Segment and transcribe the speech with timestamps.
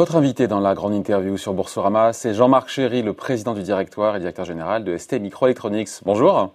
[0.00, 4.16] Votre invité dans la grande interview sur Boursorama, c'est Jean-Marc Chéry, le président du directoire
[4.16, 5.90] et directeur général de ST Microelectronics.
[6.06, 6.54] Bonjour.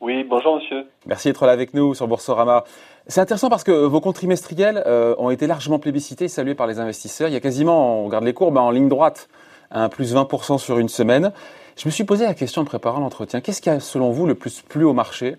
[0.00, 0.86] Oui, bonjour monsieur.
[1.04, 2.64] Merci d'être là avec nous sur Boursorama.
[3.06, 6.66] C'est intéressant parce que vos comptes trimestriels euh, ont été largement plébiscités et salués par
[6.66, 7.28] les investisseurs.
[7.28, 9.28] Il y a quasiment, on regarde les courbes, hein, en ligne droite,
[9.70, 11.32] un plus 20% sur une semaine.
[11.76, 13.42] Je me suis posé la question en préparant l'entretien.
[13.42, 15.36] Qu'est-ce qui a, selon vous, le plus plu au marché?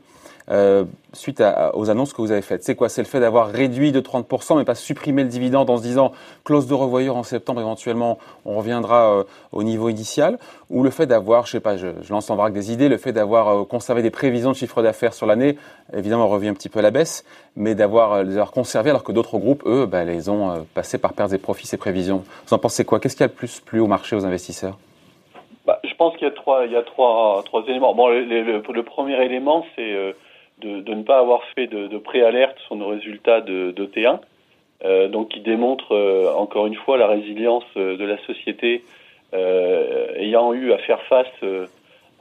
[0.50, 2.64] Euh, suite aux annonces que vous avez faites.
[2.64, 2.90] C'est quoi?
[2.90, 6.14] C'est le fait d'avoir réduit de 30%, mais pas supprimé le dividende en se disant
[6.44, 10.40] clause de revoyure en septembre, éventuellement, on reviendra euh, au niveau initial?
[10.70, 13.12] Ou le fait d'avoir, je sais pas, je, lance en vrac des idées, le fait
[13.12, 15.58] d'avoir euh, conservé des prévisions de chiffre d'affaires sur l'année,
[15.94, 19.04] évidemment, on revient un petit peu à la baisse, mais d'avoir les avoir conservé alors
[19.04, 22.24] que d'autres groupes, eux, bah, les ont passés par pertes et profits, ces prévisions.
[22.48, 23.00] Vous en pensez quoi?
[23.00, 24.78] Qu'est-ce qui a le plus plu au marché aux investisseurs?
[25.66, 27.94] Bah, Je pense qu'il y a trois, il y a trois, trois éléments.
[27.94, 30.16] Bon, le premier élément, c'est
[30.62, 34.20] de, ne pas avoir fait de, préalerte sur nos résultats de, T1,
[34.84, 38.84] euh, donc qui démontre euh, encore une fois la résilience euh, de la société
[39.34, 41.26] ayant eu à faire face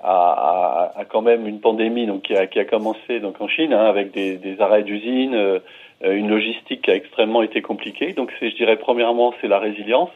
[0.01, 4.61] à, quand même une pandémie donc qui a, commencé donc en Chine hein, avec des,
[4.61, 5.61] arrêts d'usines,
[6.05, 8.13] une logistique qui a extrêmement été compliquée.
[8.13, 10.11] Donc je dirais premièrement c'est la résilience.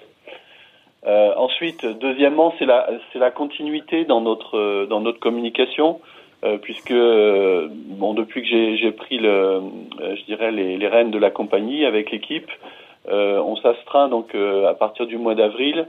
[1.05, 6.01] ensuite, deuxièmement, c'est la, la continuité dans notre, dans notre communication.
[6.45, 9.61] Euh, puisque euh, bon depuis que j'ai pris le, euh,
[10.17, 12.51] je dirais les, les, rênes de la compagnie avec l'équipe,
[13.09, 15.87] on s'astreint donc à partir du mois d'avril,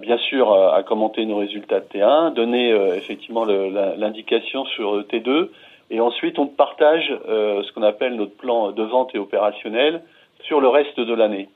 [0.00, 5.48] bien sûr à commenter nos résultats de T1, donner effectivement l'indication sur T2,
[5.90, 10.02] et ensuite on partage ce qu'on appelle notre plan de vente et opérationnel
[10.44, 11.48] sur le reste de l'année.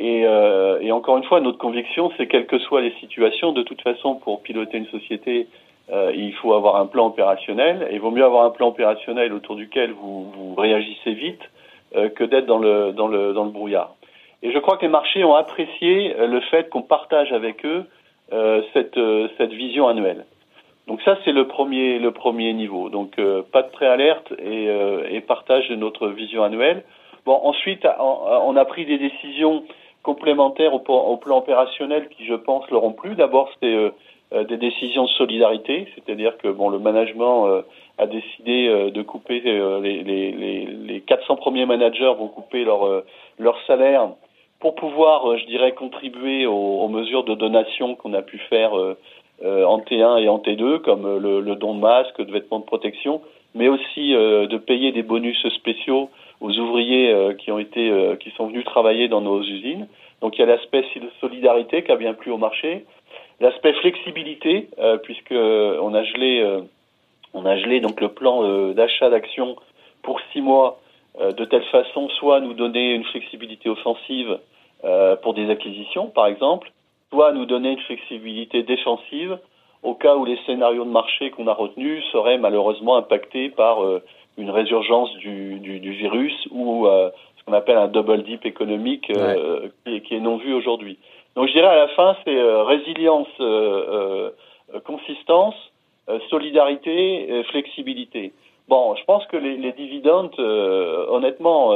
[0.00, 3.82] Et, et, encore une fois, notre conviction, c'est quelles que soient les situations, de toute
[3.82, 5.46] façon, pour piloter une société
[5.92, 9.32] euh, il faut avoir un plan opérationnel, et il vaut mieux avoir un plan opérationnel
[9.32, 11.42] autour duquel vous, vous réagissez vite
[11.96, 13.94] euh, que d'être dans le, dans, le, dans le brouillard.
[14.42, 17.84] Et je crois que les marchés ont apprécié euh, le fait qu'on partage avec eux
[18.72, 18.98] cette,
[19.38, 20.24] cette vision annuelle.
[20.88, 22.88] Donc ça, c'est le premier, le premier niveau.
[22.88, 23.14] Donc
[23.52, 24.66] pas de préalerte et,
[25.10, 26.82] et partage de notre vision annuelle.
[27.24, 29.64] Bon, ensuite, on, a pris des décisions
[30.02, 30.80] complémentaires au,
[31.16, 33.14] plan opérationnel qui, je pense, l'auront plu.
[33.14, 33.90] D'abord, c'est euh,
[34.32, 37.62] des décisions de solidarité, c'est-à-dire que bon, le management euh,
[37.98, 43.04] a décidé euh, de couper les, les, les, 400 premiers managers vont couper leur
[43.38, 44.08] leur salaire
[44.60, 50.22] pour pouvoir, je dirais, contribuer aux, mesures de donation qu'on a pu faire en T1
[50.22, 53.20] et en T2, comme le, le, don de masques, de vêtements de protection,
[53.54, 56.08] mais aussi de payer des bonus spéciaux
[56.40, 59.86] aux ouvriers qui ont été, qui sont venus travailler dans nos usines.
[60.22, 60.84] Donc il y a l'aspect
[61.20, 62.86] solidarité qui a bien plu au marché.
[63.40, 66.60] L'aspect flexibilité, euh, puisque euh, on a gelé, euh,
[67.32, 69.56] on a gelé donc le plan d'achat d'actions
[70.02, 70.80] pour six mois,
[71.18, 74.38] de telle façon soit nous donner une flexibilité offensive
[75.22, 76.72] pour des acquisitions, par exemple,
[77.10, 79.38] soit nous donner une flexibilité défensive
[79.84, 83.78] au cas où les scénarios de marché qu'on a retenus seraient malheureusement impactés par
[84.36, 89.12] une résurgence du, du, du virus ou ce qu'on appelle un double dip économique
[89.86, 90.98] qui, qui, est non vu aujourd'hui.
[91.34, 94.30] Donc je dirais à la fin, c'est euh, résilience, euh,
[94.72, 95.54] euh, consistance,
[96.28, 98.32] solidarité, flexibilité.
[98.68, 101.74] Bon, je pense que les, les dividendes, honnêtement,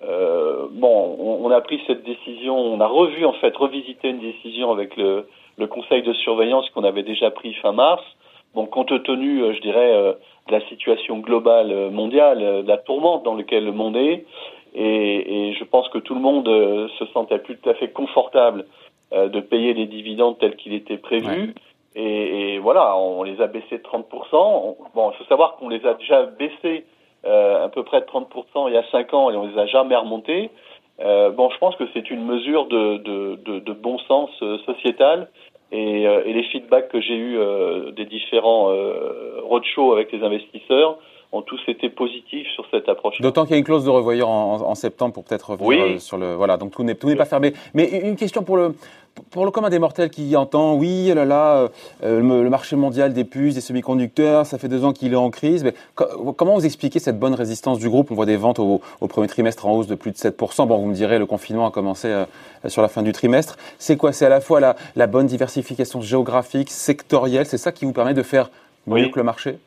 [0.00, 4.96] bon, on, a pris cette décision, on a revu en fait, revisité une décision avec
[4.96, 5.26] le,
[5.58, 8.04] le conseil de surveillance qu'on avait déjà pris fin mars.
[8.54, 10.14] Bon, compte tenu, je dirais,
[10.46, 14.26] de la situation globale mondiale, de la tourmente dans laquelle le monde est,
[14.76, 18.64] et, et je pense que tout le monde se sentait plus tout à fait confortable
[18.64, 21.54] euh, de payer les dividendes tels qu'il était prévu.
[21.94, 24.76] Et, et, voilà, on les a baissés de 30%.
[24.94, 26.84] bon, il faut savoir qu'on les a déjà baissés
[27.26, 29.66] euh, à peu près de 30% il y a 5 ans et on les a
[29.66, 30.50] jamais remontés.
[31.00, 34.58] Euh, bon, je pense que c'est une mesure de, de, de, de bon sens euh,
[34.58, 35.28] sociétal
[35.72, 37.38] et, euh, et, les feedbacks que j'ai eus
[37.92, 38.72] des différents
[39.42, 40.98] roadshows avec les investisseurs
[41.36, 43.20] ont tous été positifs sur cette approche.
[43.20, 46.00] D'autant qu'il y a une clause de revoyure en, en septembre pour peut-être revenir oui.
[46.00, 47.52] sur le voilà donc tout n'est pas fermé.
[47.74, 48.74] Mais une question pour le
[49.30, 51.70] pour le commun des mortels qui entend, oui, là là,
[52.04, 55.30] euh, le, marché mondial des puces, des semi-conducteurs, ça fait deux ans qu'il est en
[55.30, 55.64] crise.
[55.64, 58.10] Mais comment vous expliquez cette bonne résistance du groupe?
[58.10, 60.66] On voit des ventes au, au, premier trimestre en hausse de plus de 7%.
[60.66, 62.24] Bon, vous me direz, le confinement a commencé euh,
[62.66, 63.56] sur la fin du trimestre.
[63.78, 64.12] C'est quoi?
[64.12, 68.14] C'est à la fois la, la, bonne diversification géographique, sectorielle, c'est ça qui vous permet
[68.14, 68.50] de faire
[68.86, 69.10] mieux oui.
[69.10, 69.58] que le marché?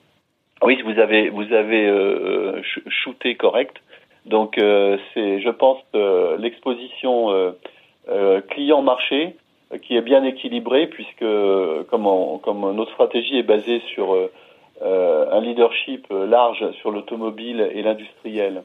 [0.64, 3.78] Oui, vous avez, vous avez euh, shooté correct.
[4.26, 7.54] Donc, euh, c'est, je pense, euh, l'exposition
[8.50, 9.36] client-marché
[9.84, 11.26] qui est bien équilibré puisque
[11.90, 14.18] comme, on, comme notre stratégie est basée sur
[14.82, 18.64] un leadership large sur l'automobile et l'industriel,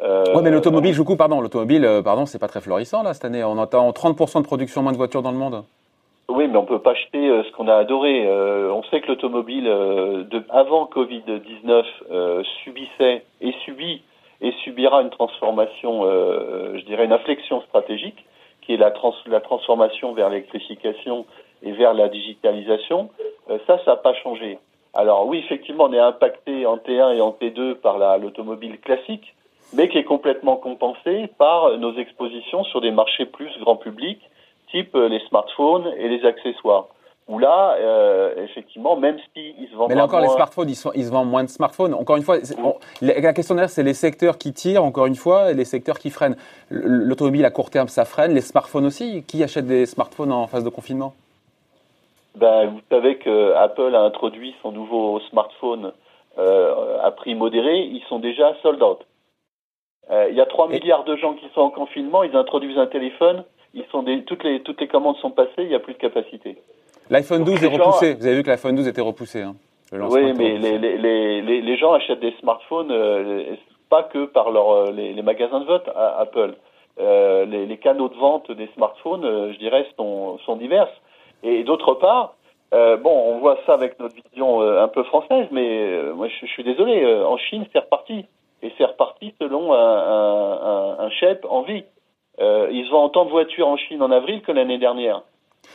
[0.00, 3.44] oui, mais l'automobile, je coupe, pardon, l'automobile, pardon, c'est pas très florissant là cette année.
[3.44, 5.62] On entend 30% de production moins de voitures dans le monde.
[6.28, 8.26] Oui, mais on peut pas acheter ce qu'on a adoré.
[8.26, 9.68] on sait que l'automobile,
[10.48, 14.02] avant Covid-19, subissait et subit
[14.40, 18.24] et subira une transformation, je dirais une inflexion stratégique,
[18.62, 18.92] qui est la,
[19.26, 21.26] la transformation vers l'électrification
[21.62, 23.10] et vers la digitalisation.
[23.66, 24.58] ça, ça n'a pas changé.
[24.94, 29.34] Alors oui, effectivement, on est impacté en T1 et en T2 par l'automobile classique,
[29.72, 34.20] mais qui est complètement compensé par nos expositions sur des marchés plus grand public,
[34.72, 36.88] type les smartphones et les accessoires.
[37.28, 41.10] Où là, euh, effectivement, même s'ils se vendent Mais là encore, les smartphones, ils, se
[41.10, 41.94] vendent moins de smartphones.
[41.94, 42.38] Encore une fois,
[43.00, 46.10] la question derrière, c'est les secteurs qui tirent, encore une fois, et les secteurs qui
[46.10, 46.36] freinent.
[46.68, 48.34] L'automobile à court terme, ça freine.
[48.34, 49.22] Les smartphones aussi.
[49.22, 51.14] Qui achète des smartphones en phase de confinement?
[52.34, 55.92] Ben, vous savez que Apple a introduit son nouveau smartphone
[56.38, 59.00] euh, à prix modéré, ils sont déjà sold out.
[60.10, 62.86] Euh, il y a 3 milliards de gens qui sont en confinement, ils introduisent un
[62.86, 65.94] téléphone, ils sont des, toutes, les, toutes les commandes sont passées, il n'y a plus
[65.94, 66.56] de capacité.
[67.10, 69.42] L'iPhone 12 est repoussé, vous avez vu que l'iPhone 12 était repoussé.
[69.42, 69.54] Hein,
[69.92, 70.96] oui, mais les, les,
[71.42, 73.56] les, les, gens achètent des smartphones euh,
[73.90, 76.54] pas que par leur, euh, les, magasins de vote à Apple.
[77.00, 80.92] Euh, les, canaux de vente des smartphones, euh, je dirais, sont, sont diverses.
[81.42, 82.34] Et d'autre part,
[82.72, 86.28] euh, bon, on voit ça avec notre vision euh, un peu française, mais euh, moi
[86.28, 88.24] je, suis désolé, en Chine c'est reparti.
[88.62, 91.84] Et c'est reparti selon un, un, un, chef en vie.
[92.70, 95.22] Ils vendent autant de voitures en Chine en avril que l'année dernière.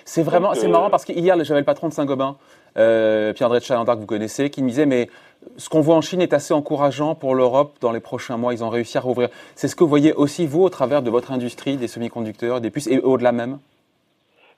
[0.03, 2.35] C'est vraiment, c'est marrant parce qu'hier j'avais le patron de Saint-Gobain,
[2.75, 5.07] Pierre-André Chalandard que vous connaissez, qui me disait mais
[5.55, 8.53] ce qu'on voit en Chine est assez encourageant pour l'Europe dans les prochains mois.
[8.53, 9.29] Ils ont réussi à rouvrir.
[9.55, 12.69] C'est ce que vous voyez aussi vous au travers de votre industrie des semi-conducteurs, des
[12.69, 13.59] puces et au-delà même?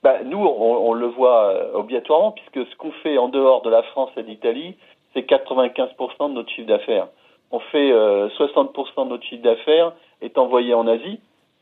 [0.02, 3.84] Bah, Nous, on, le voit euh, obligatoirement, puisque ce qu'on fait en dehors de la
[3.84, 4.76] France et d'Italie,
[5.14, 7.08] c'est 95% de notre chiffre d'affaires.
[7.52, 11.20] On fait 60% euh, de notre chiffre d'affaires est envoyé en Asie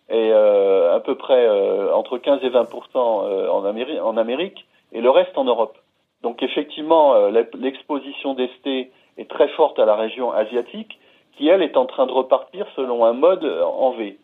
[0.10, 1.48] et euh, à peu près
[1.92, 5.78] entre 15 et 20% en, Amérique, en Amérique et le reste en Europe.
[6.24, 11.00] Donc effectivement, l'exposition d'Esté est très forte à la région asiatique
[11.38, 14.18] qui, elle, est en train de repartir selon un mode en V.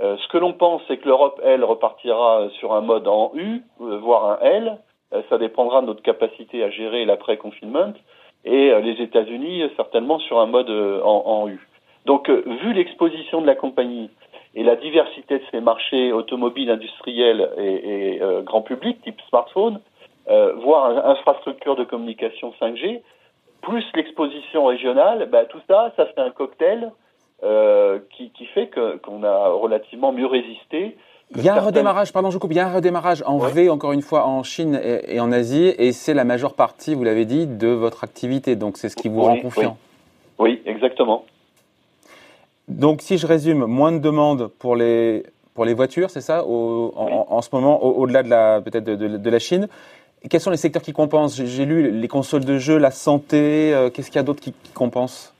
[0.00, 3.62] Euh, ce que l'on pense, c'est que l'Europe, elle, repartira sur un mode en U,
[3.82, 4.78] euh, voire un L.
[5.12, 7.92] Euh, ça dépendra de notre capacité à gérer l'après-confinement.
[8.46, 11.60] Et les États-Unis, certainement, sur un mode en U.
[12.06, 14.08] Donc, vu l'exposition de la compagnie
[14.54, 19.80] et la diversité de ses marchés automobiles, industriels et, et grand public, type smartphone,
[20.26, 23.02] voire infrastructure de communication 5G,
[23.62, 26.90] plus l'exposition régionale, bah, tout ça, ça fait un cocktail
[27.42, 28.70] euh, qui, qui, fait
[29.02, 30.96] qu'on a relativement mieux résisté.
[31.36, 33.70] Il y a un redémarrage, pardon, je coupe, il y a un redémarrage en V,
[33.70, 37.24] encore une fois, en Chine et, en Asie, et c'est la majeure partie, vous l'avez
[37.24, 38.56] dit, de votre activité.
[38.56, 39.78] Donc, c'est ce qui vous rend confiant.
[40.38, 40.60] Oui.
[40.66, 41.24] exactement.
[42.70, 45.24] Donc, si je résume, moins de demandes pour les,
[45.54, 49.30] pour les voitures, c'est ça, au, en, ce moment, au-delà de la, peut-être de, de,
[49.30, 49.68] la Chine.
[50.30, 51.42] quels sont les secteurs qui compensent?
[51.44, 54.52] J'ai lu les consoles de jeux, la santé, euh, qu'est-ce qu'il y a d'autre qui,
[54.52, 55.34] qui compense?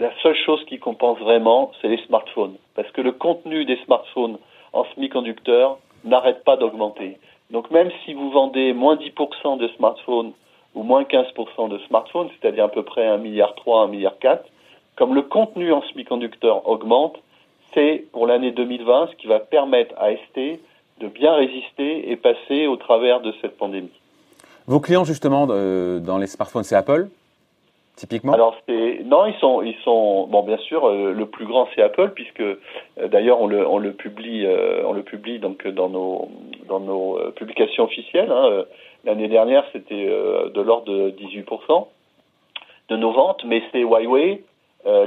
[0.00, 2.56] La seule chose qui compense vraiment, c'est les smartphones.
[2.74, 4.38] Parce que le contenu des smartphones
[4.72, 7.18] en semi-conducteurs n'arrête pas d'augmenter.
[7.50, 10.32] Donc même si vous vendez moins 10% de smartphones
[10.74, 14.14] ou moins 15% de smartphones, c'est-à-dire à peu près 1,3 milliard, 1,4 milliard,
[14.98, 17.16] comme le contenu en semi-conducteurs augmente,
[17.72, 20.60] c'est pour l'année 2020 ce qui va permettre à ST
[21.00, 23.92] de bien résister et passer au travers de cette pandémie.
[24.66, 27.08] Vos clients justement dans les smartphones, c'est Apple
[27.94, 28.32] typiquement?
[28.32, 31.82] Alors c'est non, ils sont ils sont bon bien sûr euh, le plus grand c'est
[31.82, 32.56] Apple puisque euh,
[32.96, 36.28] d'ailleurs on le on le publie euh, on le publie donc dans nos
[36.68, 38.32] dans nos publications officielles.
[38.32, 38.64] Hein,
[39.04, 41.86] L'année dernière c'était de l'ordre de 18%
[42.88, 44.42] de nos ventes, mais c'est Huawei,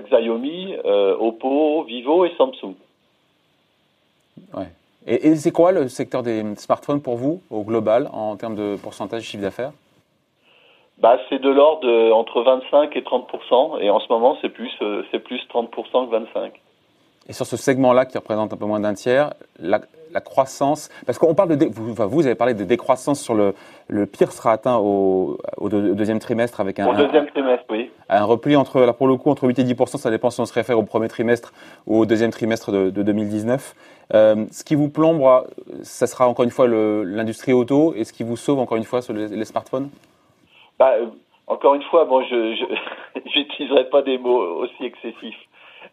[0.05, 0.75] Xiaomi,
[1.19, 2.75] Oppo, Vivo et Samsung.
[4.53, 4.67] Ouais.
[5.07, 8.75] Et, et c'est quoi le secteur des smartphones pour vous au global en termes de
[8.81, 9.71] pourcentage de chiffre d'affaires?
[11.01, 13.27] Bah, c'est de l'ordre entre 25 et 30
[13.81, 15.69] et en ce moment c'est plus euh, c'est plus 30%
[16.05, 16.53] que 25.
[17.27, 19.79] Et sur ce segment-là qui représente un peu moins d'un tiers, la,
[20.23, 23.55] croissance, parce qu'on parle de, vous, vous avez parlé de décroissance sur le,
[23.87, 27.80] le pire sera atteint au, au, deuxième trimestre avec un, au deuxième trimestre, oui.
[28.19, 30.53] Un repli entre, pour le coup, entre 8 et 10% ça dépend si on se
[30.53, 31.53] réfère au premier trimestre
[31.87, 33.75] ou au deuxième trimestre de, 2019.
[34.13, 35.23] Euh, ce qui vous plombe,
[35.81, 39.01] ça sera encore une fois l'industrie auto, et ce qui vous sauve encore une fois
[39.01, 39.89] sur les smartphones?
[40.81, 41.05] Bah, euh,
[41.45, 42.65] encore une fois, bon, je
[43.37, 45.37] n'utiliserai pas des mots aussi excessifs.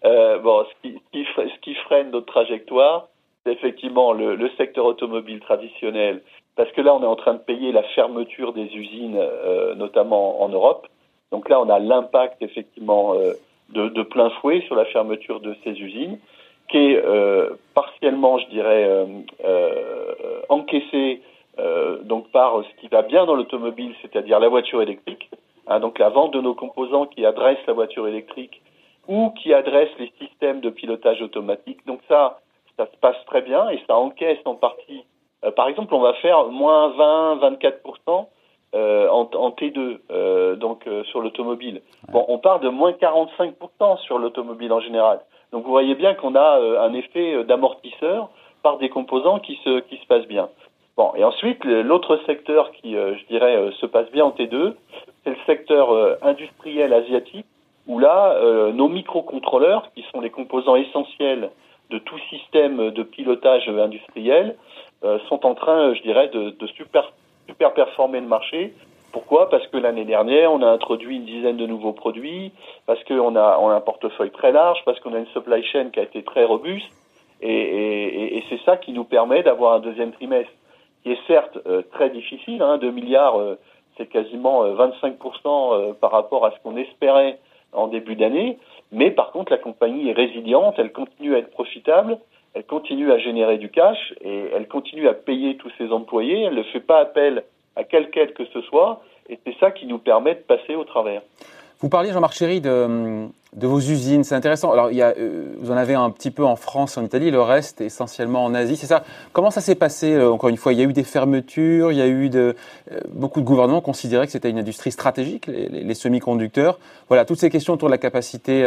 [0.03, 3.09] Euh, bon, ce qui, freine notre trajectoire,
[3.45, 6.23] c'est effectivement le, secteur automobile traditionnel,
[6.57, 10.43] parce que là, on est en train de payer la fermeture des usines, euh, notamment
[10.43, 10.87] en Europe.
[11.31, 13.15] Donc là, on a l'impact effectivement
[13.71, 16.19] de, de, plein fouet sur la fermeture de ces usines,
[16.69, 19.07] qui est euh, partiellement, je dirais, euh,
[19.45, 21.23] euh, encaissée
[22.05, 25.29] donc par ce qui va bien dans l'automobile, c'est-à-dire la voiture électrique.
[25.67, 28.63] Hein, donc la vente de nos composants qui adressent la voiture électrique
[29.09, 31.85] ou qui adressent les systèmes de pilotage automatique.
[31.85, 32.39] Donc ça,
[32.77, 35.03] ça se passe très bien et ça encaisse en partie.
[35.57, 37.83] par exemple, on va faire moins 20, 24
[38.75, 41.81] euh, en, en, T2, euh, donc euh, sur l'automobile.
[42.13, 45.21] Bon, on part de moins 45% sur l'automobile en général.
[45.53, 48.29] Donc vous voyez bien qu'on a un effet d'amortisseur
[48.63, 50.51] par des composants qui se, qui se passent bien.
[50.99, 54.75] Bon, et ensuite, l'autre secteur qui, je dirais, se passe bien en T2,
[55.25, 55.89] c'est le secteur
[56.23, 57.47] industriel asiatique,
[57.87, 58.39] où là,
[58.73, 61.51] nos microcontrôleurs, qui sont les composants essentiels
[61.89, 64.57] de tout système de pilotage industriel,
[65.31, 67.11] sont en train, je dirais, de, de super
[67.49, 68.75] super performer le marché.
[69.13, 69.49] Pourquoi?
[69.49, 72.53] Parce que l'année dernière, on a introduit une dizaine de nouveaux produits,
[72.87, 75.89] parce qu'on a, on a un portefeuille très large, parce qu'on a une supply chain
[75.91, 76.91] qui a été très robuste,
[77.41, 80.53] et, et, et c'est ça qui nous permet d'avoir un deuxième trimestre
[81.03, 83.59] qui est certes euh, très difficile, hein, 2 milliards, euh,
[83.97, 85.15] c'est quasiment 25%
[85.47, 87.39] euh, par rapport à ce qu'on espérait
[87.73, 88.59] en début d'année,
[88.93, 92.19] mais par contre la compagnie est résiliente, elle continue à être profitable,
[92.55, 96.43] elle continue à générer du cash et elle continue à payer tous ses employés.
[96.43, 97.45] Elle ne fait pas appel
[97.77, 99.03] à quelque aide que ce soit.
[99.29, 101.23] Et c'est ça qui nous permet de passer au travers.
[101.81, 104.25] Vous parliez, Jean-Marc Chéry, de, de, vos usines.
[104.25, 104.73] C'est intéressant.
[104.73, 107.31] Alors, il y a, euh, vous en avez un petit peu en France, en Italie,
[107.31, 108.77] le reste essentiellement en Asie.
[108.77, 109.05] C'est ça?
[109.33, 111.99] Comment ça s'est passé euh, Encore une fois, il y a eu des fermetures, il
[111.99, 112.57] y a eu de,
[112.91, 116.81] euh, beaucoup de gouvernements considéraient que c'était une industrie stratégique, les, les, semi-conducteurs.
[117.07, 118.65] Voilà, toutes ces questions autour de la capacité,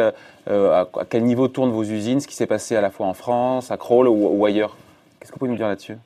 [0.47, 3.71] à, quel niveau tournent vos usines, ce qui s'est passé à la fois en France,
[3.71, 4.77] à ou, ou ailleurs?
[5.19, 5.97] Qu'est-ce que vous pouvez nous dire là-dessus?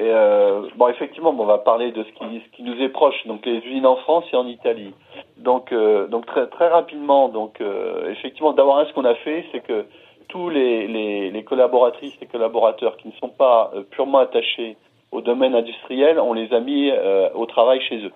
[0.00, 2.10] Euh, bon, effectivement, on va parler de ce
[2.52, 4.92] qui, nous est proche, donc les usines en France et en Italie.
[5.38, 6.06] Donc, euh,
[6.50, 9.86] très, rapidement, donc euh, effectivement, d'abord, ce qu'on a fait, c'est que
[10.28, 14.76] tous les, collaboratrices et collaborateurs qui ne sont pas purement attachés
[15.10, 16.92] au domaine industriel, on les a mis
[17.34, 18.12] au travail chez eux.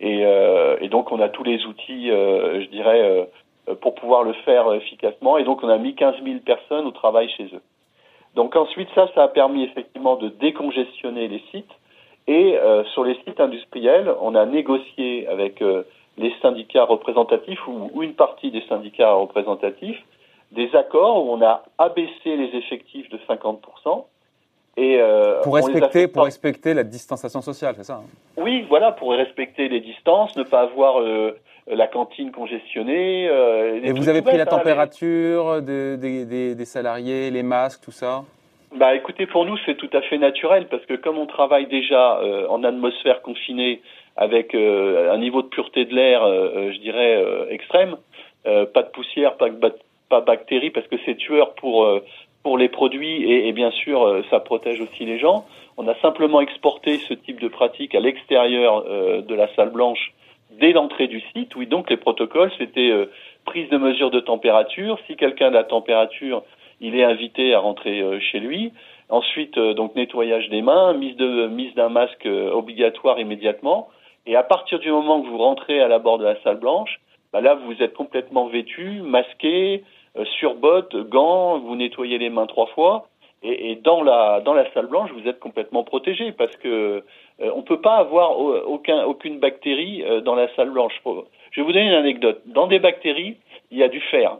[0.00, 3.28] Et, donc, on a tous les outils, je dirais,
[3.80, 5.38] pour pouvoir le faire efficacement.
[5.38, 7.62] Et donc, on a mis 15 000 personnes au travail chez eux.
[8.34, 11.70] Donc ensuite, ça, ça a permis effectivement de décongestionner les sites.
[12.26, 15.84] Et euh, sur les sites industriels, on a négocié avec euh,
[16.16, 20.02] les syndicats représentatifs ou, ou, une partie des syndicats représentatifs
[20.52, 24.04] des accords où on a abaissé les effectifs de 50%.
[24.76, 28.04] Et, euh, pour, respecter, pour respecter la distanciation sociale, c'est ça hein?
[28.36, 31.00] Oui, voilà, pour respecter les distances, ne pas avoir
[31.66, 33.28] la cantine congestionnée.
[33.28, 38.24] Euh, et vous avez pris la température des, des, des, salariés, les masques, tout ça?
[38.76, 42.18] Bah écoutez, pour nous c'est tout à fait naturel parce que comme on travaille déjà
[42.18, 43.80] euh, en atmosphère confinée
[44.16, 47.96] avec euh, un niveau de pureté de l'air, je dirais extrême,
[48.42, 49.74] pas de poussière, pas de
[50.08, 51.88] pas bactéries parce que c'est tueur pour
[52.42, 55.46] pour les produits et, et bien sûr ça protège aussi les gens.
[55.76, 60.12] On a simplement exporté ce type de pratique à l'extérieur de la salle blanche
[60.58, 61.54] dès l'entrée du site.
[61.56, 63.06] Oui, donc les protocoles, c'était euh,
[63.44, 64.98] prise de mesure de température.
[65.06, 66.42] Si quelqu'un a la température,
[66.80, 68.72] il est invité à rentrer euh, chez lui.
[69.08, 73.88] Ensuite, euh, donc nettoyage des mains, mise de mise d'un masque obligatoire immédiatement.
[74.26, 77.00] Et à partir du moment que vous rentrez à la bord de la salle blanche,
[77.32, 79.82] bah là, vous êtes complètement vêtu, masqué,
[80.38, 83.08] sur bottes, gants, vous nettoyez les mains trois fois.
[83.42, 87.04] Et, et, dans la dans la salle blanche, vous êtes complètement protégé parce que
[87.40, 91.00] euh, on peut pas avoir aucun aucune bactérie euh, dans la salle blanche.
[91.50, 92.42] Je vais vous donner une anecdote.
[92.46, 93.36] Dans des bactéries,
[93.70, 94.38] il y a du fer.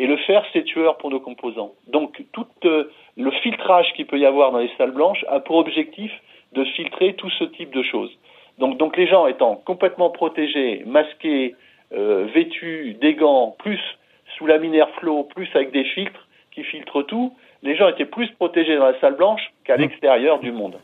[0.00, 1.72] Et le fer, c'est tueur pour nos composants.
[1.88, 2.84] Donc, tout euh,
[3.16, 6.10] le filtrage qu'il peut y avoir dans les salles blanches a pour objectif
[6.52, 8.10] de filtrer tout ce type de choses.
[8.58, 11.54] Donc, donc les gens étant complètement protégés, masqués,
[11.92, 13.80] euh, vêtus, des gants, plus
[14.36, 18.76] sous laminaire flow, plus avec des filtres qui filtrent tout, les gens étaient plus protégés
[18.76, 19.80] dans la salle blanche qu'à mmh.
[19.80, 20.78] l'extérieur du monde.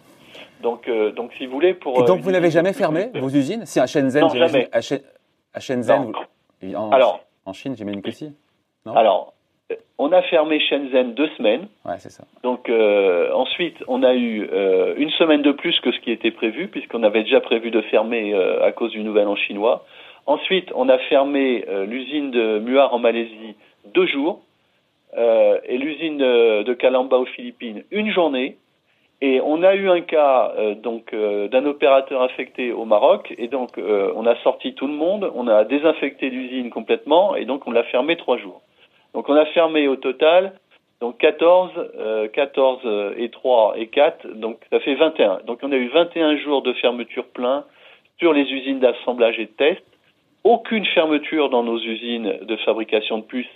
[0.63, 2.01] Donc, euh, donc, si vous voulez, pour.
[2.01, 3.67] Et donc, vous n'avez jamais fermé vos usines?
[3.67, 4.69] Si à Shenzhen, non, jamais.
[4.73, 6.13] À, Shenzhen,
[6.75, 8.35] en, alors, en Chine, j'imagine que si.
[8.85, 8.95] Non?
[8.95, 9.35] Alors,
[9.99, 11.69] on a fermé Shenzhen deux semaines.
[11.85, 12.25] Ouais, c'est ça.
[12.43, 16.31] Donc, euh, ensuite, on a eu euh, une semaine de plus que ce qui était
[16.31, 19.85] prévu, puisqu'on avait déjà prévu de fermer euh, à cause du nouvel an chinois.
[20.27, 23.55] Ensuite, on a fermé euh, l'usine de Muar en Malaisie
[23.95, 24.41] deux jours
[25.17, 28.57] euh, et l'usine de, de Calamba aux Philippines une journée.
[29.23, 33.49] Et on a eu un cas euh, donc euh, d'un opérateur affecté au Maroc, et
[33.49, 37.67] donc euh, on a sorti tout le monde, on a désinfecté l'usine complètement, et donc
[37.67, 38.61] on l'a fermé trois jours.
[39.15, 40.53] Donc on a fermé au total
[41.01, 41.73] donc 14,
[42.33, 42.81] 14
[43.19, 45.41] et 3 et 4, donc ça fait 21.
[45.47, 47.65] Donc on a eu 21 jours de fermeture plein
[48.19, 49.83] sur les usines d'assemblage et de test
[50.43, 53.47] aucune fermeture dans nos usines de fabrication de puces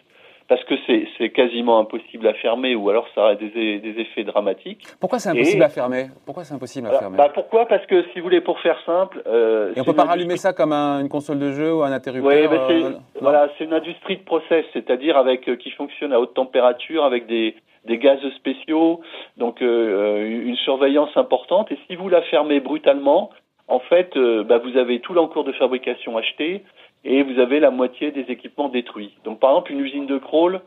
[0.51, 0.75] parce que
[1.17, 4.83] c'est quasiment impossible à fermer ou alors ça aurait des, des effets dramatiques.
[4.99, 6.07] Pourquoi c'est impossible à fermer?
[6.27, 7.17] Pourquoi c'est impossible à fermer?
[7.17, 7.67] Bah Pourquoi?
[7.67, 10.53] Parce que si vous voulez, pour faire simple, euh, et on peut pas rallumer ça
[10.53, 12.29] comme une console de jeu ou un interrupteur.
[12.29, 12.91] Oui, euh,
[13.21, 17.29] voilà, c'est une industrie de process, c'est-à-dire avec euh, qui fonctionne à haute température, avec
[17.29, 17.55] des
[17.85, 19.03] des gaz spéciaux,
[19.37, 21.71] donc euh, une surveillance importante.
[21.71, 23.31] Et si vous la fermez brutalement,
[23.69, 26.65] en fait, bah, vous avez tout l'encours de fabrication acheté,
[27.05, 29.15] et vous avez la moitié des équipements détruits.
[29.25, 30.61] Donc par exemple, une usine de crawl,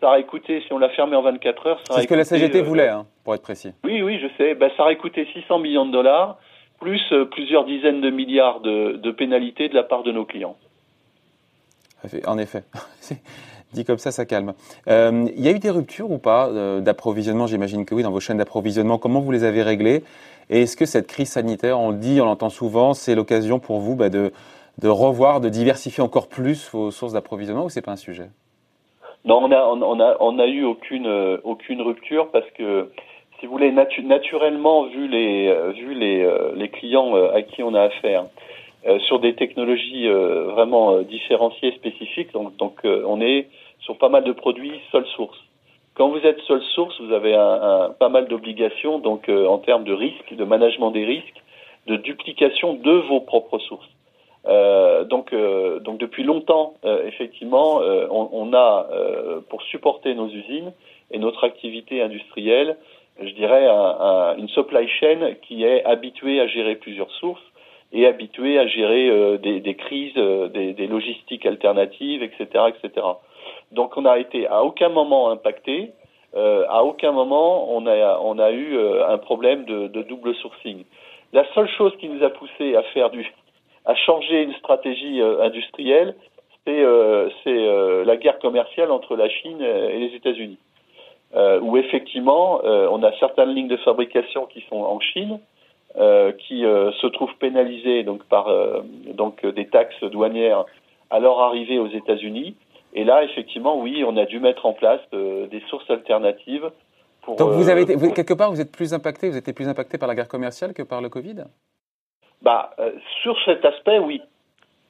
[0.00, 2.24] ça aurait coûté, si on l'a fermée en 24 heures, ça C'est ce que la
[2.24, 3.72] CGT euh, voulait, hein, pour être précis.
[3.84, 4.54] Oui, oui, je sais.
[4.54, 6.38] Ben, ça aurait coûté 600 millions de dollars,
[6.80, 10.56] plus euh, plusieurs dizaines de milliards de, de, pénalités de la part de nos clients.
[12.26, 12.62] En effet.
[13.72, 14.54] Dit comme ça, ça calme.
[14.88, 17.46] Euh, il y a eu des ruptures ou pas d'approvisionnement?
[17.46, 18.98] J'imagine que oui, dans vos chaînes d'approvisionnement.
[18.98, 20.02] Comment vous les avez réglées?
[20.48, 23.78] Et est-ce que cette crise sanitaire, on le dit, on l'entend souvent, c'est l'occasion pour
[23.78, 24.32] vous bah, de
[24.80, 28.30] de revoir, de diversifier encore plus vos sources d'approvisionnement ou c'est pas un sujet?
[29.24, 32.90] Non, on a, on a, on a eu aucune, euh, aucune rupture parce que,
[33.38, 37.74] si vous voulez, naturellement, vu les, euh, vu les, euh, les clients à qui on
[37.74, 38.26] a affaire,
[39.00, 43.48] sur des technologies vraiment différenciées, spécifiques, donc, on est
[43.80, 45.36] sur pas mal de produits seule source.
[45.92, 49.92] Quand vous êtes seule source, vous avez un, pas mal d'obligations, donc en termes de
[49.92, 51.42] risques, de management des risques,
[51.88, 53.90] de duplication de vos propres sources.
[54.46, 57.80] Euh, donc, euh, donc depuis longtemps, euh, effectivement,
[58.10, 58.86] on, on, a
[59.48, 60.72] pour supporter nos usines
[61.10, 62.76] et notre activité industrielle,
[63.20, 67.42] je dirais un, une supply chain qui est habituée à gérer plusieurs sources
[67.92, 73.06] et habituée à gérer des, des, crises, des, des, logistiques alternatives, etc., etc.
[73.72, 75.90] Donc, on n'a été à aucun moment impacté.
[76.34, 80.84] à aucun moment on a, on a eu un problème de, de double sourcing.
[81.32, 83.24] La seule chose qui nous a poussé à faire du,
[83.86, 86.14] à changer une stratégie euh, industrielle,
[86.64, 90.58] c'est euh, euh, la guerre commerciale entre la Chine et les États-Unis,
[91.62, 95.38] où effectivement on a certaines lignes de fabrication qui sont en Chine,
[95.94, 98.46] qui se trouvent pénalisées donc par
[99.14, 100.64] donc des taxes douanières
[101.08, 102.56] à leur arrivée aux États-Unis.
[102.94, 106.70] Et là, effectivement, oui, on a dû mettre en place des sources alternatives.
[107.22, 109.98] Pour, Donc vous avez été, quelque part, vous êtes plus impacté, vous êtes plus impacté
[109.98, 111.44] par la guerre commerciale que par le Covid?
[112.42, 114.22] Bah, euh, sur cet aspect, oui.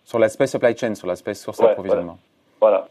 [0.04, 2.18] Sur l'aspect supply chain, sur l'aspect source d'approvisionnement.
[2.60, 2.86] Voilà.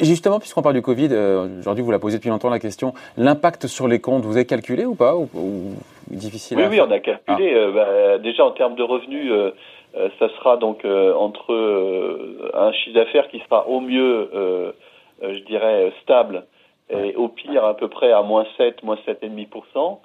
[0.00, 3.68] Justement, puisqu'on parle du Covid, euh, aujourd'hui vous la posez depuis longtemps la question, l'impact
[3.68, 5.28] sur les comptes, vous avez calculé ou pas ou,
[6.08, 7.52] difficile Oui, oui, on a calculé.
[7.54, 7.58] Ah.
[7.58, 9.32] Euh, bah, déjà en termes de revenus,
[10.18, 11.54] ça sera donc entre
[12.54, 14.74] un chiffre d'affaires qui sera au mieux,
[15.22, 16.46] je dirais, stable,
[16.90, 19.98] et au pire à peu près à moins 7, moins 7,5%.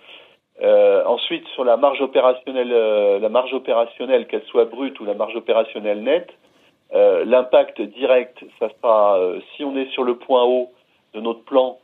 [0.61, 5.15] Euh, ensuite, sur la marge opérationnelle, euh, la marge opérationnelle, qu'elle soit brute ou la
[5.15, 6.31] marge opérationnelle nette,
[6.93, 10.69] euh, l'impact direct, ça sera, euh, si on est sur le point haut
[11.13, 11.79] de notre plan,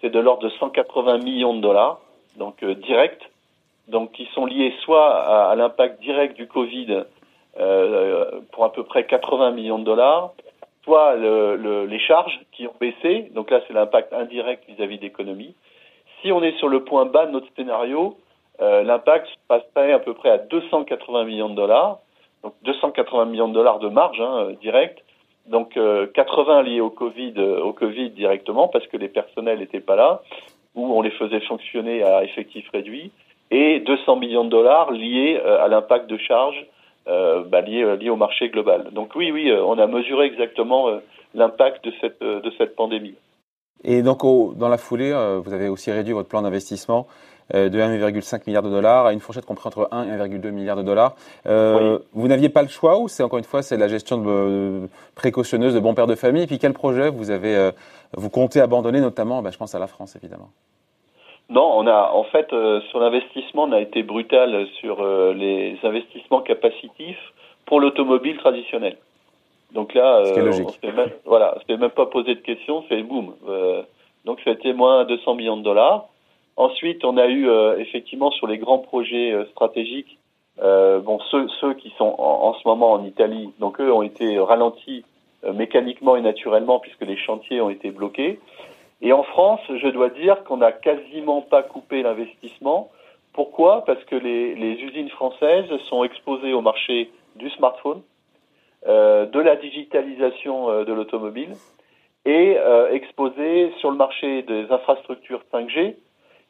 [0.00, 2.00] c'est de l'ordre de 180 millions de dollars,
[2.36, 3.22] donc direct,
[3.86, 7.04] donc qui sont liés soit à, l'impact direct du Covid
[8.50, 10.32] pour à peu près 80 millions de dollars,
[10.82, 15.54] soit le, le, les charges qui ont baissé, donc là c'est l'impact indirect vis-à-vis d'économie,
[16.26, 18.16] si on est sur le point bas de notre scénario,
[18.60, 21.98] euh, l'impact passerait à peu près à 280 millions de dollars,
[22.42, 25.04] donc 280 millions de dollars de marge hein, direct,
[25.46, 25.78] donc
[26.14, 29.94] 80 euh, liés au Covid, euh, au Covid directement parce que les personnels n'étaient pas
[29.94, 30.22] là,
[30.74, 33.12] ou on les faisait fonctionner à effectif réduit,
[33.52, 36.66] et 200 millions de dollars liés à l'impact de charge
[37.06, 37.62] bah,
[38.10, 38.88] au marché global.
[38.90, 40.88] Donc oui, oui, on a mesuré exactement
[41.34, 43.14] l'impact de cette pandémie.
[43.84, 44.22] Et donc,
[44.56, 47.06] dans la foulée, euh, vous avez aussi réduit votre plan d'investissement
[47.54, 50.76] euh, de 1,5 milliard de dollars à une fourchette comprise entre 1 et 1,2 milliard
[50.76, 51.14] de dollars.
[51.46, 54.88] Euh, vous n'aviez pas le choix ou c'est encore une fois c'est la gestion de,
[55.14, 56.42] précautionneuse de bon père de famille?
[56.42, 57.70] Et puis quel projet vous avez
[58.16, 60.48] vous comptez abandonner notamment bah, Je pense à la France évidemment.
[61.48, 62.48] Non, on a en fait
[62.90, 67.32] sur l'investissement, on a été brutal sur les investissements capacitifs
[67.66, 68.96] pour l'automobile traditionnelle.
[69.72, 73.34] Donc là, euh, on même, voilà, s'est même pas posé de questions, c'est boum.
[73.48, 73.82] Euh,
[74.24, 76.06] donc c'était moins 200 millions de dollars.
[76.56, 80.18] Ensuite, on a eu euh, effectivement sur les grands projets euh, stratégiques,
[80.58, 84.38] bon ceux, ceux qui sont en, en, ce moment en Italie, donc eux ont été
[84.38, 85.04] ralentis
[85.52, 88.40] mécaniquement et naturellement puisque les chantiers ont été bloqués.
[89.02, 92.90] Et en France, je dois dire qu'on n'a quasiment pas coupé l'investissement.
[93.34, 93.84] Pourquoi?
[93.84, 98.00] Parce que les, les usines françaises sont exposées au marché du smartphone euh,
[98.86, 101.50] de la digitalisation euh, de l'automobile
[102.24, 105.96] et euh, exposé sur le marché des infrastructures 5G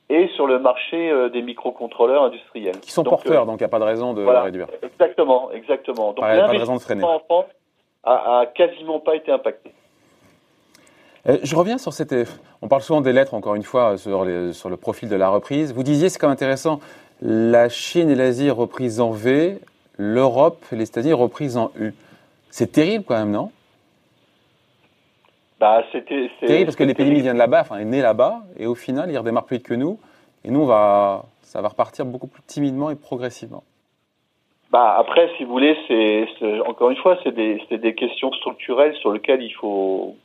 [0.08, 2.78] et sur le marché des microcontrôleurs industriels.
[2.78, 4.68] Qui sont porteurs, donc il n'y a pas de raison de réduire.
[4.80, 6.12] Exactement, exactement.
[6.12, 7.02] Donc pas de raison de freiner.
[7.02, 7.46] En France
[8.04, 9.72] a, quasiment pas été impacté.
[11.42, 12.14] je reviens sur cette.
[12.62, 15.74] On parle souvent des lettres, encore une fois, sur, sur le profil de la reprise.
[15.74, 16.78] Vous disiez, c'est quand même intéressant,
[17.20, 19.58] la Chine et l'Asie reprises en V,
[19.96, 21.94] l'Europe et les États-Unis reprises en U.
[22.58, 23.50] C'est terrible quand même, non?
[25.60, 28.74] Bah, c'était terrible parce que l'épidémie vient de là-bas, enfin, est née là-bas, et au
[28.74, 29.98] final, il redémarre plus vite que nous.
[30.42, 33.62] Et nous, on va, ça va repartir beaucoup plus timidement et progressivement.
[34.70, 39.12] Bah après, si vous voulez, c'est encore une fois, c'est des, des questions structurelles sur
[39.12, 40.16] lesquelles il faut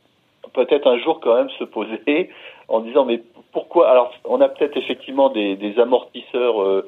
[0.54, 2.30] peut-être un jour quand même se poser
[2.70, 3.90] en disant mais pourquoi?
[3.90, 6.88] Alors, on a peut-être effectivement des, des amortisseurs euh,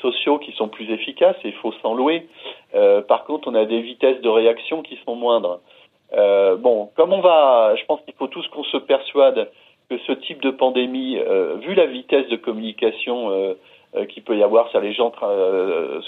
[0.00, 2.26] sociaux qui sont plus efficaces et il faut s'en louer.
[2.74, 5.60] Euh, par contre, on a des vitesses de réaction qui sont moindres.
[6.12, 9.50] Euh, bon, comme on va, je pense qu'il faut tous qu'on se persuade
[9.90, 13.56] que ce type de pandémie, euh, vu la vitesse de communication
[14.08, 15.12] qu'il peut y avoir, ça les gens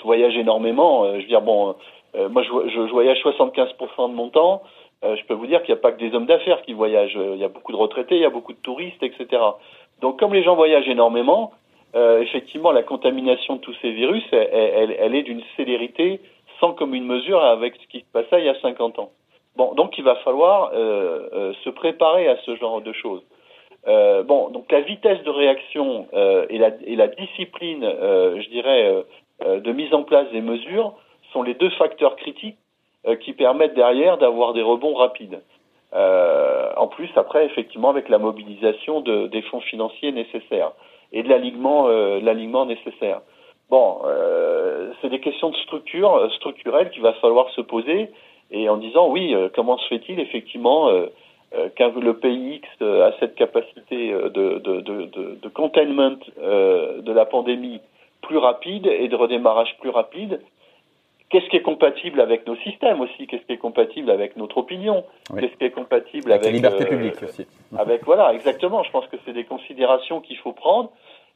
[0.03, 1.05] voyagent énormément.
[1.15, 1.77] je veux dire, bon,
[2.31, 4.63] moi je, je, voyage 75% de mon temps.
[5.03, 7.17] je peux vous dire qu'il n'y a pas que des hommes d'affaires qui voyagent.
[7.35, 9.41] Il y a beaucoup de retraités, il y a beaucoup de touristes, etc.
[10.01, 11.53] Donc, comme les gens voyagent énormément,
[11.95, 16.21] effectivement, la contamination de tous ces virus, elle, est d'une célérité
[16.61, 19.11] sans commune mesure avec ce qui se passait il y a 50 ans.
[19.57, 23.23] Bon, donc il va falloir euh, euh, se préparer à ce genre de choses.
[23.89, 28.49] Euh, bon, donc la vitesse de réaction euh, et, la, et, la, discipline, euh, je
[28.51, 29.05] dirais,
[29.45, 30.95] euh, de mise en place des mesures
[31.33, 32.59] sont les deux facteurs critiques
[33.21, 35.41] qui permettent derrière d'avoir des rebonds rapides.
[35.93, 40.73] en plus, après, effectivement, avec la mobilisation de, des fonds financiers nécessaires
[41.13, 43.21] et de l'alignement, l'alignement nécessaire.
[43.71, 43.99] Bon,
[45.01, 48.11] c'est des questions de structure structurelles qu'il va falloir se poser
[48.51, 51.07] et en disant oui, euh, comment se fait-il effectivement euh,
[51.55, 57.25] euh, qu'un le pays X a cette capacité de, de, de, de containment de la
[57.25, 57.81] pandémie
[58.23, 60.41] plus rapide et de redémarrage plus rapide
[61.29, 65.05] Qu'est-ce qui est compatible avec nos systèmes aussi Qu'est-ce qui est compatible avec notre opinion
[65.37, 67.47] Qu'est-ce qui est compatible avec, la liberté publique aussi
[67.79, 68.83] Avec voilà, exactement.
[68.83, 70.91] Je pense que c'est des considérations qu'il faut prendre,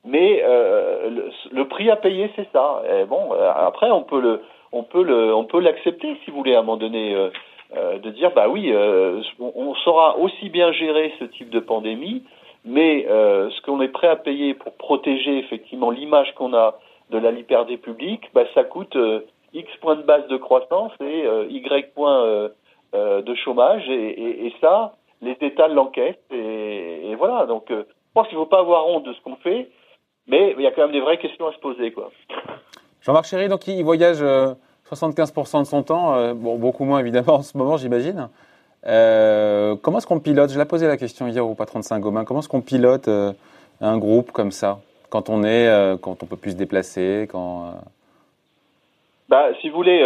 [0.05, 2.83] mais euh, le, le, prix à payer, c'est ça.
[2.89, 6.55] Et bon, après, on peut le, on peut le, on peut l'accepter si vous voulez
[6.55, 7.31] à un moment donné euh,
[7.77, 12.23] euh, de dire bah oui, euh, on, saura aussi bien gérer ce type de pandémie,
[12.65, 16.79] mais ce qu'on est prêt à payer pour protéger effectivement l'image qu'on a
[17.11, 18.97] de la liberté publique, bah ça coûte
[19.55, 22.51] X points de base de croissance et Y points
[22.93, 27.47] de chômage et, et, ça, les États l'enquêtent et, et, voilà.
[27.47, 29.69] Donc, je pense qu'il ne faut pas avoir honte de ce qu'on fait,
[30.27, 31.95] mais il y a quand même des vraies questions à se poser.
[33.03, 37.35] Jean-Marc Chéry, donc il voyage 75% euh, de son temps, euh, bon, beaucoup moins évidemment
[37.37, 38.29] en ce moment, j'imagine.
[38.87, 40.51] Euh, comment est-ce qu'on pilote?
[40.51, 42.25] Je l'ai posé la question hier au patron de Saint-Gobain.
[42.25, 44.81] Comment est-ce qu'on pilote un groupe comme ça?
[45.11, 47.75] Quand on est, quand on peut plus se déplacer, quand
[49.31, 50.01] bah, si vous voulez,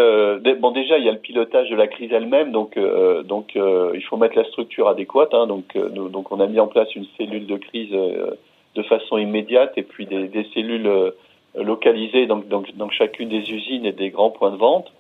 [0.61, 2.79] bon déjà il y a le pilotage de la crise elle-même, donc
[3.25, 5.35] donc il faut mettre la structure adéquate.
[5.35, 9.73] Hein, donc donc on a mis en place une cellule de crise de façon immédiate
[9.77, 11.13] et puis des, des cellules
[11.57, 14.93] localisés dans, dans, dans, chacune des usines et des grands points de vente.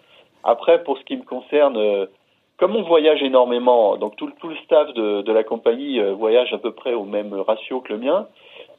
[0.44, 2.06] Après, pour ce qui me concerne, euh,
[2.58, 6.52] comme on voyage énormément, donc tout, tout le staff de, de, la compagnie euh, voyage
[6.52, 8.26] à peu près au même ratio que le mien,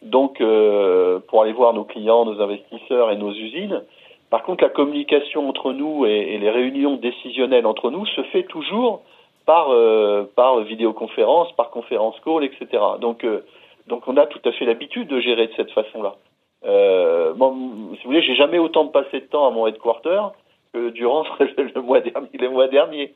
[0.02, 3.82] donc euh, pour aller voir nos clients, nos investisseurs et nos usines.
[4.36, 9.02] Par contre, la communication entre nous et, les réunions décisionnelles entre nous se fait toujours
[9.46, 9.70] par
[10.36, 12.84] par vidéoconférence, par conférence call, etc.
[13.00, 13.26] Donc
[13.88, 16.16] donc on a tout à fait l'habitude de gérer de cette façon-là.
[16.66, 20.22] Euh, si vous voulez, j'ai jamais autant passé de temps à mon headquarter
[20.74, 23.14] que durant le mois dernier, les mois derniers.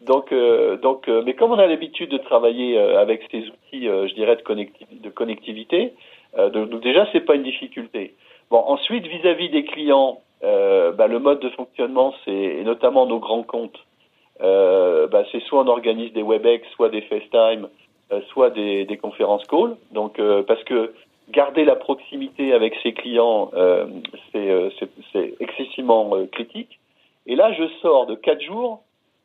[0.00, 3.86] Donc, euh, donc, euh, mais comme on a l'habitude de travailler euh, avec ces outils,
[3.86, 5.92] je dirais de, connecti de connectivité,
[6.52, 8.14] donc déjà c'est pas une difficulté.
[8.50, 13.78] Bon, ensuite vis-à-vis des clients, bah, le mode de fonctionnement, c'est notamment nos grands comptes,
[14.40, 17.68] bah, c'est soit on organise des WebEx, soit des FaceTime,
[18.28, 19.76] soit des, conférences call.
[19.92, 20.92] Donc, parce que
[21.30, 23.86] garder la proximité avec ses clients, euh,
[24.34, 24.70] euh
[25.12, 26.78] c'est excessivement euh, critique.
[27.26, 28.82] Et là, je sors de quatre jours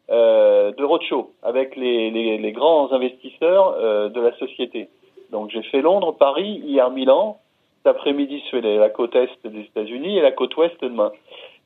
[0.09, 4.89] euh, de roadshow avec les, grands investisseurs euh, de la société.
[5.31, 7.37] Donc j'ai fait Londres, Paris, hier Milan.
[7.79, 11.11] Cet après-midi, fais la côte est des États-Unis et la côte ouest demain.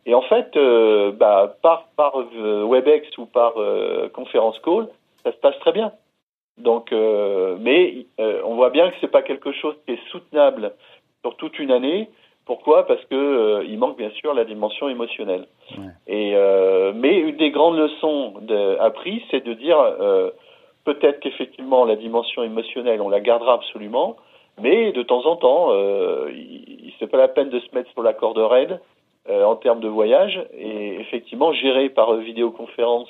[0.05, 0.57] Et en fait,
[1.17, 3.53] bah, par, par WebEx ou par
[4.13, 4.87] conférence call,
[5.23, 5.91] ça se passe très bien.
[6.57, 10.73] Donc, euh, mais euh, on voit bien que c'est pas quelque chose qui est soutenable
[11.21, 12.09] sur toute une année.
[12.45, 12.85] Pourquoi?
[12.85, 15.47] Parce que euh, il manque bien sûr la dimension émotionnelle.
[15.77, 15.85] Ouais.
[16.07, 16.35] Et
[16.95, 19.77] mais une des grandes leçons de, apprises, c'est de dire
[20.83, 24.17] peut-être qu'effectivement la dimension émotionnelle, on la gardera absolument,
[24.61, 26.29] mais de temps en temps, euh,
[26.99, 28.79] c'est pas la peine de se mettre sur la corde raide
[29.29, 30.43] en termes de voyage.
[30.53, 33.07] Et effectivement, gérer par vidéoconférence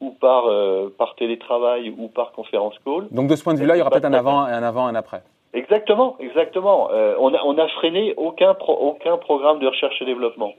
[0.00, 0.44] ou par,
[0.98, 3.08] par télétravail ou par conférence call.
[3.10, 4.94] Donc de ce point de vue-là, il y aura peut-être un avant, un avant, un
[4.94, 5.22] après.
[5.54, 6.90] Exactement, exactement.
[7.18, 10.52] on, a, on a freiné aucun, aucun programme de recherche et développement.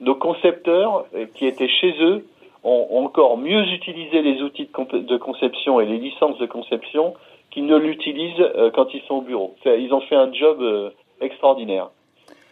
[0.00, 1.04] Nos concepteurs
[1.34, 2.24] qui étaient chez eux
[2.64, 7.14] ont, encore mieux utilisé les outils de, conception et les licences de conception
[7.50, 9.54] qu'ils ne l'utilisent quand ils sont au bureau.
[9.64, 11.90] Ils ont fait un job extraordinaire.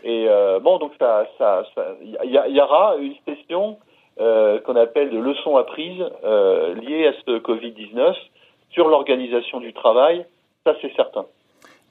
[0.05, 1.65] Et euh, bon, donc ça, ça,
[2.03, 3.79] il y, aura une session
[4.21, 8.15] euh, qu'on appelle de leçons apprises euh, liées à ce Covid-19
[8.71, 10.25] sur l'organisation du travail.
[10.65, 11.27] Ça, c'est certain.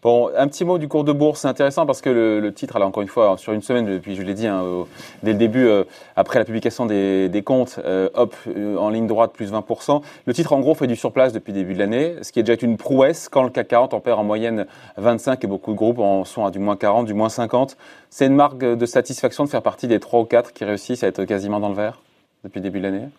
[0.03, 2.87] Bon, un petit mot du cours de bourse, c'est intéressant parce que le, titre, alors
[2.87, 4.85] encore une fois, sur une semaine, depuis je l'ai dit hein,
[5.23, 9.31] dès le début, euh, après la publication des, comptes, euh, hop, euh, en ligne droite,
[9.33, 10.03] plus 20%.
[10.27, 12.43] Le titre, en gros, fait du surplace depuis le début de l'année, ce qui est
[12.43, 15.77] déjà une prouesse quand le CAC 40 en perd en moyenne 25 et beaucoup de
[15.77, 17.75] groupes en sont à du moins 40, du moins 50.
[18.11, 21.07] C'est une marque de satisfaction de faire partie des 3 ou 4 qui réussissent à
[21.07, 22.01] être quasiment dans le vert
[22.43, 23.09] depuis le début de l'année?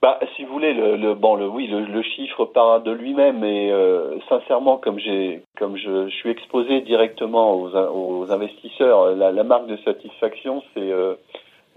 [0.00, 3.42] Bah, si vous voulez, le, le bon, le oui, le, le, chiffre part de lui-même,
[3.42, 9.42] et euh, sincèrement, comme j'ai, comme je, suis exposé directement aux, aux investisseurs, la, la,
[9.42, 11.14] marque de satisfaction, c'est euh,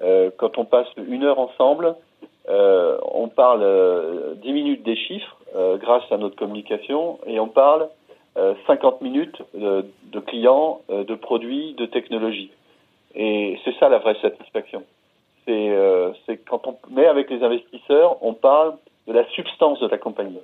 [0.03, 1.95] euh, quand on passe une heure ensemble,
[2.47, 5.38] euh, on parle euh, dix minutes des chiffres
[5.79, 7.89] grâce à notre communication, et on parle
[8.67, 12.51] 50 minutes de, de clients, de produits, de technologie.
[13.15, 14.84] Et c'est ça la vraie satisfaction
[15.45, 16.12] c'est euh,
[16.47, 18.75] quand on met avec les investisseurs, on parle
[19.08, 20.39] de la substance de la compagnie.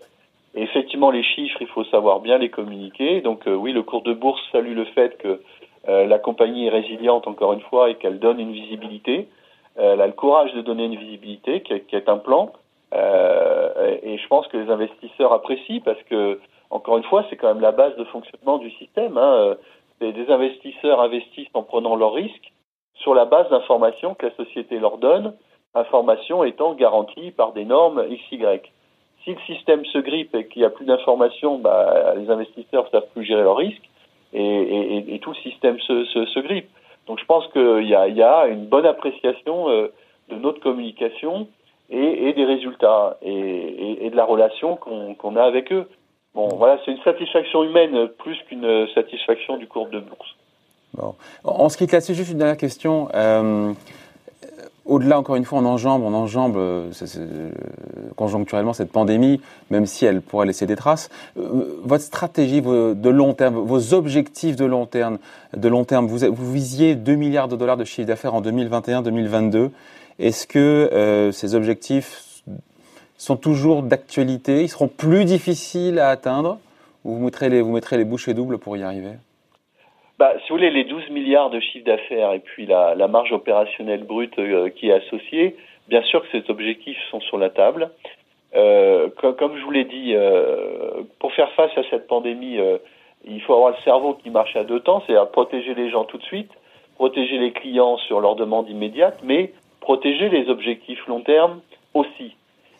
[0.56, 3.22] Et effectivement, les chiffres, il faut savoir bien les communiquer.
[3.22, 5.42] Donc euh, oui, le cours de bourse salue le fait que
[5.88, 9.28] euh, la compagnie est résiliente, encore une fois, et qu'elle donne une visibilité.
[9.76, 12.52] elle a le courage de donner une visibilité, qui est, qui est un plan.
[12.94, 16.40] et je pense que les investisseurs apprécient parce que,
[16.72, 19.18] encore une fois, c'est quand même la base de fonctionnement du système.
[19.18, 19.56] Hein.
[20.02, 22.52] Des investisseurs investissent en prenant leurs risques
[23.00, 25.34] sur la base d'informations que la société leur donne,
[25.76, 28.46] informations étant garanties par des normes XY.
[29.24, 32.90] Si le système se grippe et qu'il n'y a plus d'informations, bah, les investisseurs ne
[32.90, 33.90] savent plus gérer leurs risques
[34.34, 36.70] et, tout le système se, grippe.
[37.08, 39.94] Donc je pense qu'il y a, une bonne appréciation euh,
[40.30, 41.48] de notre communication
[41.90, 45.88] et, et des résultats et, de la relation qu'on a avec eux.
[46.34, 50.36] Bon, voilà, c'est une satisfaction humaine plus qu'une satisfaction du cours de bourse.
[50.98, 51.16] Bon.
[51.44, 53.10] On se quitte là-dessus, juste une dernière question.
[53.14, 53.72] Euh,
[54.86, 56.92] au-delà, encore une fois, on enjambe, on enjambe euh,
[58.16, 61.10] conjoncturellement cette pandémie, même si elle pourrait laisser des traces.
[61.38, 65.20] Euh, votre stratégie de long terme, vos objectifs de long terme,
[65.56, 69.70] de long terme, vous, vous visiez 2 milliards de dollars de chiffre d'affaires en 2021-2022.
[70.20, 72.42] Est-ce que ces objectifs
[73.18, 74.64] sont toujours d'actualité?
[74.64, 76.58] Ils seront plus difficiles à atteindre?
[77.06, 79.12] Ou vous mettrez les, vous mettrez les bouchées doubles pour y arriver?
[80.18, 84.04] Bah, si vous voulez, les 12 milliards de chiffre d'affaires et puis la, marge opérationnelle
[84.04, 85.56] brute euh, qui est associée,
[85.90, 87.92] bien sûr que ces objectifs sont sur la table.
[88.56, 92.58] Euh, comme, je vous l'ai dit, euh, pour faire face à cette pandémie,
[93.26, 96.18] il faut avoir le cerveau qui marche à deux temps, c'est-à-dire protéger les gens tout
[96.18, 96.52] de suite,
[96.96, 99.52] protéger les clients sur leurs demandes immédiates, mais
[99.82, 101.62] protéger les objectifs long terme
[101.94, 102.36] aussi.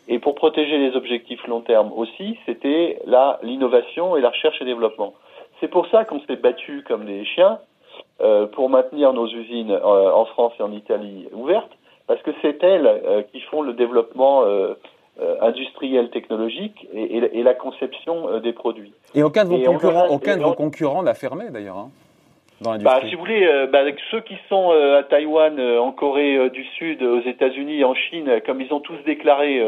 [0.08, 4.66] Et pour protéger les objectifs long terme aussi, c'était là l'innovation et la recherche et
[4.66, 5.14] développement.
[5.60, 7.60] C'est pour ça qu'on s'est battu comme des chiens
[8.22, 11.72] euh, pour maintenir nos usines euh, en France et en Italie ouvertes,
[12.08, 14.44] parce que c'est elles euh, qui font le développement
[15.42, 18.94] industriel technologique et, et, et la conception des produits.
[19.16, 21.78] Et aucun de vos concurrents, aucun de vos concurrents n'a fermé d'ailleurs.
[21.78, 21.90] Hein,
[22.62, 26.64] dans bah, si vous voulez, bah, avec ceux qui sont à Taïwan, en Corée du
[26.66, 29.60] Sud, aux États-Unis, en Chine, comme ils ont tous déclaré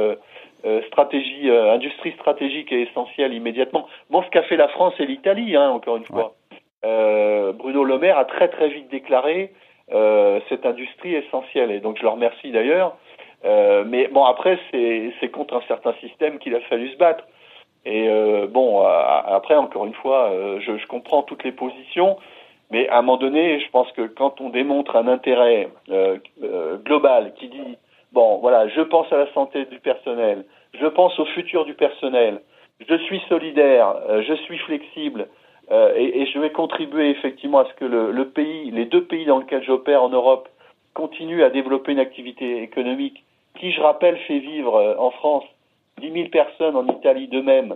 [0.66, 3.88] euh, stratégie, euh, industrie stratégique et essentielle immédiatement.
[4.10, 6.34] Bon, ce qu'a fait la France et l'Italie, hein, encore une fois.
[6.84, 9.54] Euh, Bruno Le Maire a très très vite déclaré
[9.94, 12.98] euh, cette industrie essentielle, et donc je le remercie d'ailleurs.
[13.86, 17.24] mais bon, après, c'est contre un certain système qu'il a fallu se battre.
[17.86, 18.10] Et
[18.50, 22.18] bon, après, encore une fois, je, je, comprends toutes les positions,
[22.70, 25.70] mais à un moment donné, je pense que quand on démontre un intérêt
[26.84, 27.78] global qui dit
[28.12, 32.42] Bon, voilà, je pense à la santé du personnel, je pense au futur du personnel,
[32.88, 35.28] je suis solidaire, euh, je suis flexible
[35.72, 39.26] euh, et, je vais contribuer effectivement à ce que le, le pays, les deux pays
[39.26, 40.50] dans lesquels j'opère en Europe,
[40.96, 43.24] continuent à développer une activité économique
[43.60, 45.44] qui, je rappelle, fait vivre euh, en France
[46.02, 47.76] 10 000 personnes, en Italie de même,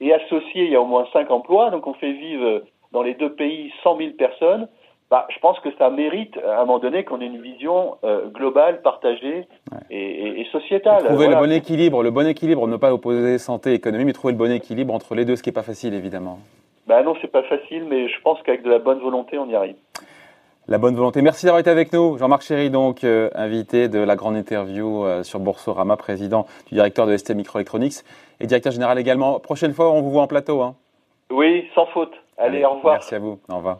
[0.00, 3.14] et associé, il y a au moins 5 emplois, donc on fait vivre dans les
[3.14, 4.68] deux pays 100 000 personnes.
[5.14, 8.26] Bah, je pense que ça mérite à un moment donné qu'on ait une vision euh,
[8.30, 9.46] globale, partagée
[9.88, 11.04] et, et, et, sociétale.
[11.04, 14.32] Trouver le bon équilibre, le bon équilibre, ne pas opposer santé et économie, mais trouver
[14.32, 16.40] le bon équilibre entre les deux, ce qui n'est pas facile évidemment.
[16.88, 19.54] Bah non, c'est pas facile, mais je pense qu'avec de la bonne volonté, on y
[19.54, 19.76] arrive.
[20.66, 21.22] La bonne volonté.
[21.22, 22.18] Merci d'avoir été avec nous.
[22.18, 27.06] Jean-Marc Chéry, donc, euh, invité de la grande interview euh, sur Boursorama, président du directeur
[27.06, 28.02] de ST Microelectronics
[28.40, 29.38] et directeur général également.
[29.38, 30.60] Prochaine fois, on vous voit en plateau.
[30.60, 30.74] Hein.
[31.30, 32.14] Oui, sans faute.
[32.36, 32.94] Allez, au revoir.
[32.94, 33.38] Merci à vous.
[33.48, 33.78] Au revoir.